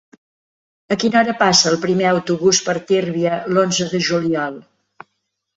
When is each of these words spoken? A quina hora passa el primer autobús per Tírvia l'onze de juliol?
A 0.93 0.95
quina 1.03 1.19
hora 1.19 1.35
passa 1.41 1.67
el 1.71 1.77
primer 1.83 2.07
autobús 2.13 2.63
per 2.71 2.75
Tírvia 2.93 3.37
l'onze 3.53 3.89
de 3.93 4.03
juliol? 4.09 4.61